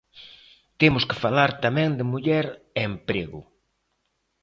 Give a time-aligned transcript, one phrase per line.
[0.81, 2.45] Temos que falar tamén de muller
[2.79, 3.41] e emprego.